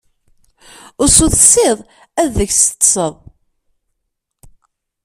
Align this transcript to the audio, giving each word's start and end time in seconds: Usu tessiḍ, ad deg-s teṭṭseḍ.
Usu 1.03 1.25
tessiḍ, 1.33 1.77
ad 2.21 2.29
deg-s 2.35 2.61
teṭṭseḍ. 2.65 3.13